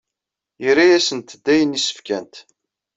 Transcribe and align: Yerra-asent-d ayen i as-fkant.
Yerra-asent-d 0.63 1.45
ayen 1.53 1.77
i 1.77 1.79
as-fkant. 1.79 2.35